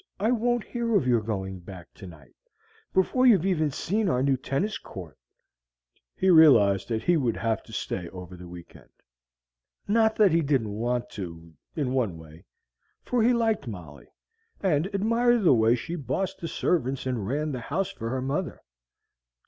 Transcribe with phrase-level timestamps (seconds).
[0.19, 2.33] I won't hear of your going back tonight,
[2.91, 5.15] before you've even seen our new tennis court,"
[6.15, 8.89] he realized that he would have to stay over the week end.
[9.87, 12.45] Not that he didn't want to, in one way;
[13.03, 14.07] for he liked Molly,
[14.59, 18.63] and admired the way she bossed the servants and ran the house for her mother.